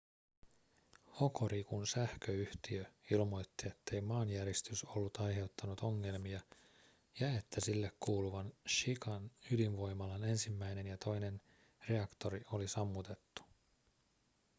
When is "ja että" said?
7.19-7.61